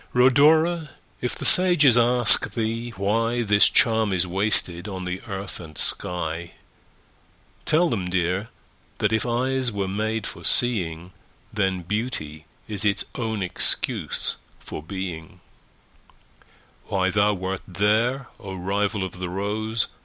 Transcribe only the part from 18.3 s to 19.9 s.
O rival of the rose!